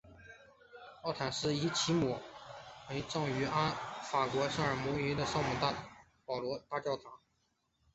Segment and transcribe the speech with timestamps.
[1.03, 2.21] 奥坦丝与其母约瑟
[2.87, 3.45] 芬一起葬于
[4.01, 5.43] 法国圣皮埃尔与圣
[6.25, 7.03] 保罗大教堂。